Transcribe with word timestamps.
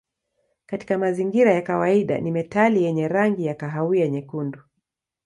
Katika 0.65 0.97
mazingira 0.97 1.53
ya 1.53 1.61
kawaida 1.61 2.17
ni 2.21 2.31
metali 2.31 2.83
yenye 2.83 3.07
rangi 3.07 3.45
ya 3.45 3.55
kahawia 3.55 4.07
nyekundu. 4.07 4.59